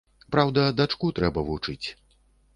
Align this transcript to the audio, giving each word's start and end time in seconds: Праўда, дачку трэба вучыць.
Праўда, 0.35 0.63
дачку 0.79 1.11
трэба 1.21 1.45
вучыць. 1.51 1.87